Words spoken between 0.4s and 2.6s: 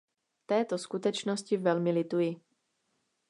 Této skutečnosti velmi lituji.